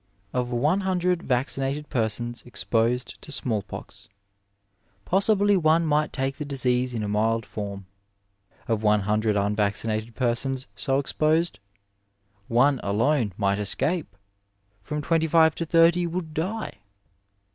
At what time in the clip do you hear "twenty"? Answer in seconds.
15.03-15.27